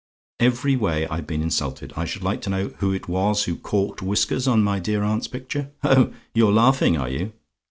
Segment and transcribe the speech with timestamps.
[0.39, 1.93] "Every way I've been insulted.
[1.95, 5.27] I should like to know who it was who corked whiskers on my dear aunt's
[5.27, 5.69] picture?
[5.83, 6.11] Oh!
[6.33, 7.33] you're laughing, are you?